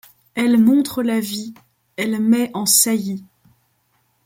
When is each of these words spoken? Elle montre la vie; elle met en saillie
Elle 0.33 0.57
montre 0.57 1.03
la 1.03 1.19
vie; 1.19 1.53
elle 1.95 2.19
met 2.19 2.49
en 2.55 2.65
saillie 2.65 3.23